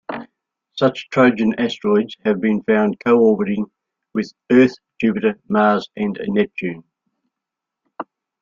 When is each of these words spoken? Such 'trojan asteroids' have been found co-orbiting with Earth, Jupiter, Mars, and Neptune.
Such 0.73 1.09
'trojan 1.11 1.53
asteroids' 1.59 2.17
have 2.25 2.41
been 2.41 2.63
found 2.63 2.97
co-orbiting 3.05 3.67
with 4.15 4.33
Earth, 4.51 4.73
Jupiter, 4.99 5.39
Mars, 5.47 5.89
and 5.95 6.19
Neptune. 6.27 6.83